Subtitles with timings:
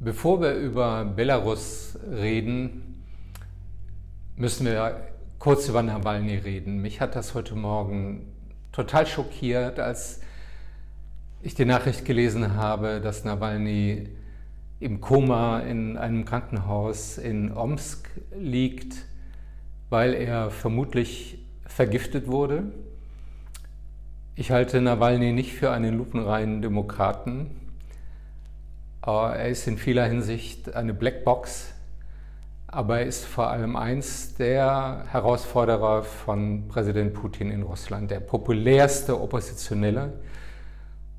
[0.00, 3.02] Bevor wir über Belarus reden,
[4.36, 5.08] müssen wir
[5.40, 6.80] kurz über Nawalny reden.
[6.80, 8.32] Mich hat das heute Morgen
[8.70, 10.20] total schockiert, als
[11.42, 14.08] ich die Nachricht gelesen habe, dass Nawalny
[14.78, 18.08] im Koma in einem Krankenhaus in Omsk
[18.38, 19.04] liegt,
[19.90, 22.70] weil er vermutlich vergiftet wurde.
[24.36, 27.67] Ich halte Nawalny nicht für einen lupenreinen Demokraten.
[29.08, 31.72] Er ist in vieler Hinsicht eine Blackbox,
[32.66, 39.18] aber er ist vor allem eins der Herausforderer von Präsident Putin in Russland, der populärste
[39.18, 40.12] Oppositionelle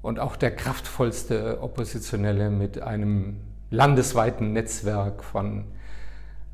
[0.03, 3.37] und auch der kraftvollste Oppositionelle mit einem
[3.71, 5.63] landesweiten Netzwerk von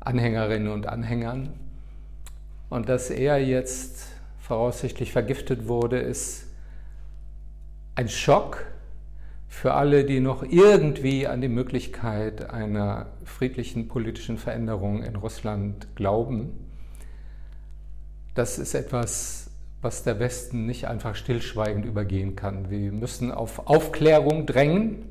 [0.00, 1.52] Anhängerinnen und Anhängern.
[2.70, 4.06] Und dass er jetzt
[4.40, 6.46] voraussichtlich vergiftet wurde, ist
[7.94, 8.64] ein Schock
[9.48, 16.52] für alle, die noch irgendwie an die Möglichkeit einer friedlichen politischen Veränderung in Russland glauben.
[18.34, 22.70] Das ist etwas, was der Westen nicht einfach stillschweigend übergehen kann.
[22.70, 25.06] Wir müssen auf Aufklärung drängen.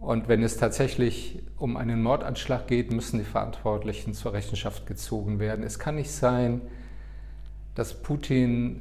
[0.00, 5.62] Und wenn es tatsächlich um einen Mordanschlag geht, müssen die Verantwortlichen zur Rechenschaft gezogen werden.
[5.62, 6.62] Es kann nicht sein,
[7.74, 8.80] dass Putin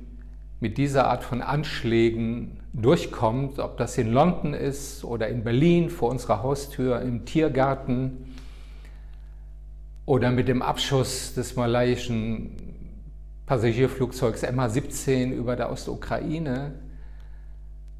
[0.59, 6.09] mit dieser Art von Anschlägen durchkommt, ob das in London ist oder in Berlin vor
[6.09, 8.35] unserer Haustür im Tiergarten
[10.05, 12.55] oder mit dem Abschuss des malaiischen
[13.45, 16.73] Passagierflugzeugs MH17 über der Ostukraine.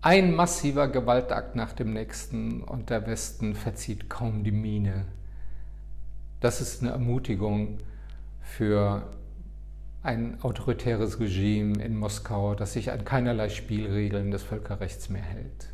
[0.02, 5.06] Ein massiver Gewaltakt nach dem nächsten und der Westen verzieht kaum die Miene.
[6.40, 7.80] Das ist eine Ermutigung
[8.42, 9.04] für
[10.02, 15.70] ein autoritäres Regime in Moskau, das sich an keinerlei Spielregeln des Völkerrechts mehr hält.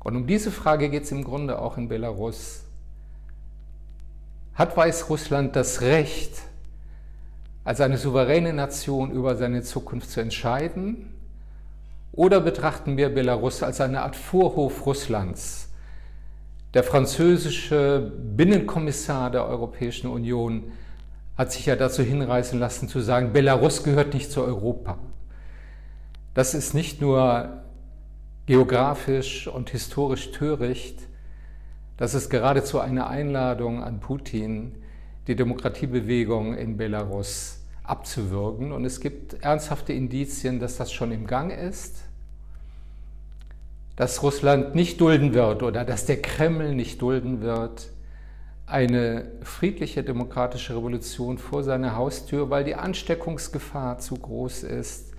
[0.00, 2.64] Und um diese Frage geht es im Grunde auch in Belarus.
[4.54, 6.42] Hat Weißrussland das Recht,
[7.64, 11.14] als eine souveräne Nation über seine Zukunft zu entscheiden?
[12.12, 15.68] Oder betrachten wir Belarus als eine Art Vorhof Russlands?
[16.74, 20.72] Der französische Binnenkommissar der Europäischen Union
[21.40, 24.98] hat sich ja dazu hinreißen lassen zu sagen, Belarus gehört nicht zu Europa.
[26.34, 27.62] Das ist nicht nur
[28.44, 31.00] geografisch und historisch töricht,
[31.96, 34.74] das ist geradezu eine Einladung an Putin,
[35.28, 38.70] die Demokratiebewegung in Belarus abzuwürgen.
[38.70, 42.02] Und es gibt ernsthafte Indizien, dass das schon im Gang ist,
[43.96, 47.88] dass Russland nicht dulden wird oder dass der Kreml nicht dulden wird,
[48.70, 55.12] eine friedliche demokratische Revolution vor seiner Haustür, weil die Ansteckungsgefahr zu groß ist,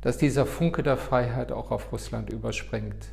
[0.00, 3.06] dass dieser Funke der Freiheit auch auf Russland überspringt.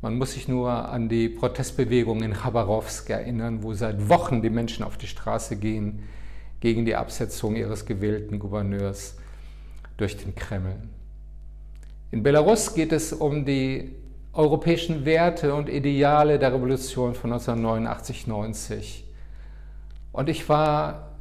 [0.00, 4.82] Man muss sich nur an die Protestbewegung in Chabarowsk erinnern, wo seit Wochen die Menschen
[4.82, 6.04] auf die Straße gehen
[6.60, 9.18] gegen die Absetzung ihres gewählten Gouverneurs
[9.98, 10.76] durch den Kreml.
[12.10, 13.94] In Belarus geht es um die
[14.32, 19.04] europäischen Werte und Ideale der Revolution von 1989, 90.
[20.12, 21.16] Und ich war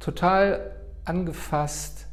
[0.00, 0.72] total
[1.04, 2.06] angefasst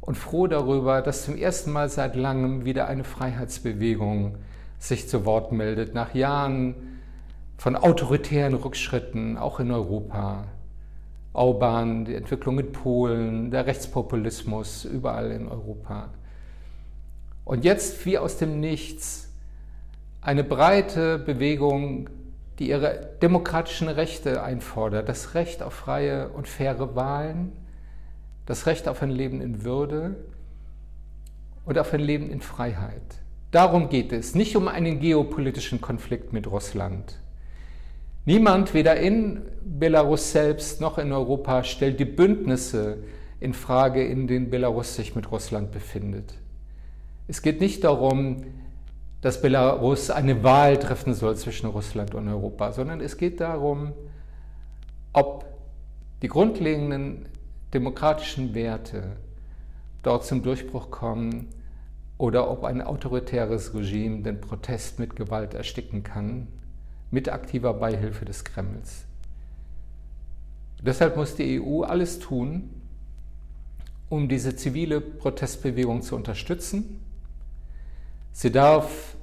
[0.00, 4.36] und froh darüber, dass zum ersten Mal seit langem wieder eine Freiheitsbewegung
[4.78, 6.74] sich zu Wort meldet, nach Jahren
[7.56, 10.44] von autoritären Rückschritten, auch in Europa.
[11.32, 16.10] Orban, die Entwicklung in Polen, der Rechtspopulismus überall in Europa.
[17.44, 19.30] Und jetzt wie aus dem Nichts
[20.20, 22.08] eine breite Bewegung,
[22.58, 27.52] die ihre demokratischen Rechte einfordert, das Recht auf freie und faire Wahlen,
[28.46, 30.16] das Recht auf ein Leben in Würde
[31.64, 33.02] und auf ein Leben in Freiheit.
[33.50, 37.18] Darum geht es, nicht um einen geopolitischen Konflikt mit Russland.
[38.24, 42.98] Niemand, weder in Belarus selbst noch in Europa, stellt die Bündnisse
[43.40, 46.34] in Frage, in denen Belarus sich mit Russland befindet.
[47.26, 48.44] Es geht nicht darum,
[49.22, 53.94] dass Belarus eine Wahl treffen soll zwischen Russland und Europa, sondern es geht darum,
[55.14, 55.46] ob
[56.20, 57.26] die grundlegenden
[57.72, 59.16] demokratischen Werte
[60.02, 61.48] dort zum Durchbruch kommen
[62.18, 66.48] oder ob ein autoritäres Regime den Protest mit Gewalt ersticken kann,
[67.10, 69.06] mit aktiver Beihilfe des Kremls.
[70.82, 72.68] Deshalb muss die EU alles tun,
[74.10, 77.00] um diese zivile Protestbewegung zu unterstützen
[78.36, 79.16] Sie darf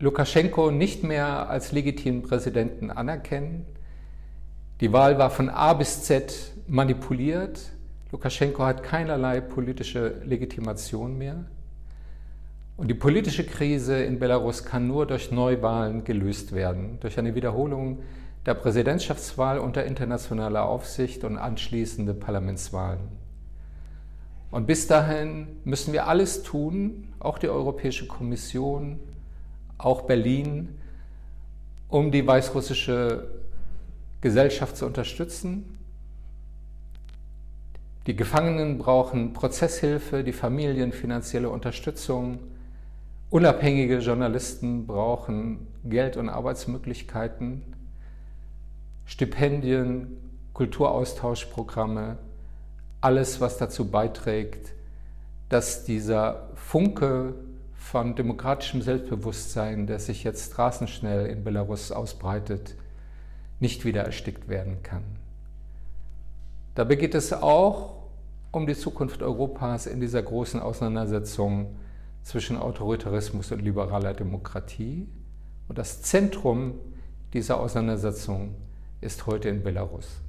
[0.00, 3.66] Lukaschenko nicht mehr als legitimen Präsidenten anerkennen.
[4.80, 6.34] Die Wahl war von A bis Z
[6.66, 7.60] manipuliert.
[8.10, 11.44] Lukaschenko hat keinerlei politische Legitimation mehr.
[12.78, 17.98] Und die politische Krise in Belarus kann nur durch Neuwahlen gelöst werden, durch eine Wiederholung
[18.46, 23.23] der Präsidentschaftswahl unter internationaler Aufsicht und anschließende Parlamentswahlen.
[24.54, 29.00] Und bis dahin müssen wir alles tun, auch die Europäische Kommission,
[29.78, 30.78] auch Berlin,
[31.88, 33.32] um die weißrussische
[34.20, 35.76] Gesellschaft zu unterstützen.
[38.06, 42.38] Die Gefangenen brauchen Prozesshilfe, die Familien finanzielle Unterstützung.
[43.30, 47.74] Unabhängige Journalisten brauchen Geld und Arbeitsmöglichkeiten,
[49.04, 50.16] Stipendien,
[50.52, 52.18] Kulturaustauschprogramme,
[53.04, 54.72] alles, was dazu beiträgt,
[55.50, 57.34] dass dieser Funke
[57.74, 62.76] von demokratischem Selbstbewusstsein, der sich jetzt straßenschnell in Belarus ausbreitet,
[63.60, 65.04] nicht wieder erstickt werden kann.
[66.74, 67.94] Dabei geht es auch
[68.52, 71.76] um die Zukunft Europas in dieser großen Auseinandersetzung
[72.22, 75.06] zwischen Autoritarismus und liberaler Demokratie.
[75.68, 76.80] Und das Zentrum
[77.34, 78.54] dieser Auseinandersetzung
[79.02, 80.23] ist heute in Belarus.